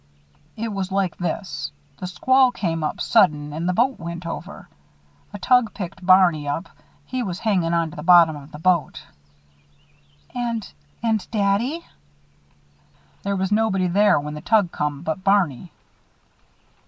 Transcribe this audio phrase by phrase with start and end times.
[0.55, 1.71] "It was like this.
[1.99, 4.67] The squall came up sudden, an' the boat went over.
[5.31, 6.67] A tug picked Barney up
[7.05, 9.03] he was hangin' on to the bottom of the boat."
[10.33, 10.67] "And
[11.03, 11.85] and daddy?"
[13.21, 15.71] "There was nobody there when the tug come but Barney."